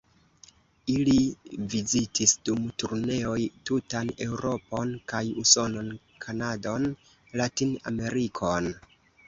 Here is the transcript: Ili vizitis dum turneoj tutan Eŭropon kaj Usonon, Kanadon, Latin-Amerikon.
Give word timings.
Ili 0.93 1.17
vizitis 1.73 2.33
dum 2.49 2.63
turneoj 2.83 3.37
tutan 3.71 4.11
Eŭropon 4.27 4.95
kaj 5.13 5.23
Usonon, 5.45 5.95
Kanadon, 6.27 6.91
Latin-Amerikon. 7.43 8.75